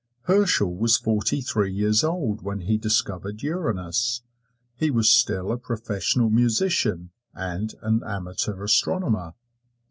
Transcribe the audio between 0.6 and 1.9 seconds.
was forty three